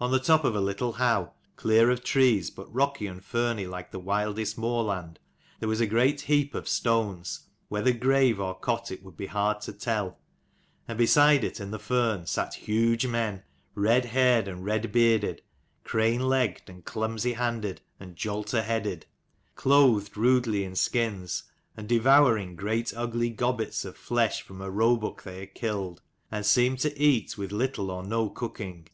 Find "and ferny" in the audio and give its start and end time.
3.06-3.66